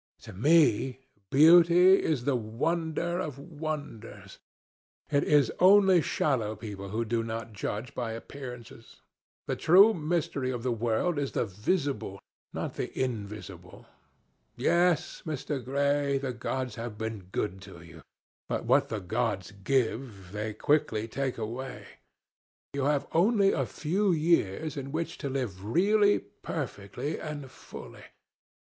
[0.21, 4.39] To me, beauty is the wonder of wonders.
[5.11, 9.03] It is only shallow people who do not judge by appearances.
[9.45, 12.19] The true mystery of the world is the visible,
[12.51, 13.85] not the invisible....
[14.55, 15.63] Yes, Mr.
[15.63, 18.01] Gray, the gods have been good to you.
[18.49, 21.85] But what the gods give they quickly take away.
[22.73, 28.05] You have only a few years in which to live really, perfectly, and fully.